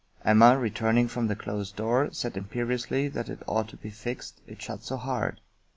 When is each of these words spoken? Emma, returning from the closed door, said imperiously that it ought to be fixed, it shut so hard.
Emma, 0.25 0.57
returning 0.57 1.07
from 1.07 1.27
the 1.27 1.35
closed 1.35 1.75
door, 1.75 2.09
said 2.11 2.35
imperiously 2.35 3.07
that 3.07 3.29
it 3.29 3.43
ought 3.45 3.69
to 3.69 3.77
be 3.77 3.91
fixed, 3.91 4.41
it 4.47 4.59
shut 4.59 4.81
so 4.81 4.97
hard. 4.97 5.39